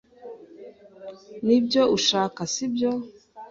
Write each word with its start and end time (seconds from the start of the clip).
Nibyo 1.45 1.81
ushaka, 1.97 2.39
sibyo? 2.53 2.91